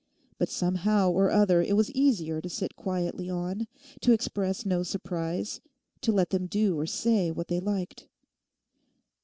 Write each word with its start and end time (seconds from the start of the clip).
But 0.39 0.49
somehow 0.49 1.11
or 1.11 1.29
other 1.29 1.61
it 1.61 1.75
was 1.77 1.91
easier 1.91 2.41
to 2.41 2.49
sit 2.49 2.75
quietly 2.75 3.29
on, 3.29 3.67
to 3.99 4.13
express 4.13 4.65
no 4.65 4.81
surprise, 4.81 5.61
to 6.01 6.11
let 6.11 6.31
them 6.31 6.47
do 6.47 6.75
or 6.79 6.87
say 6.87 7.29
what 7.29 7.49
they 7.49 7.59
liked. 7.59 8.07